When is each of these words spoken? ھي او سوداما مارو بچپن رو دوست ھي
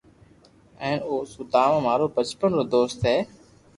ھي 0.81 0.93
او 1.07 1.13
سوداما 1.33 1.77
مارو 1.87 2.05
بچپن 2.15 2.49
رو 2.57 2.63
دوست 2.75 2.99
ھي 3.09 3.17